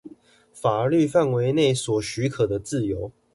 [0.51, 3.11] 法律範圍內所許可的自由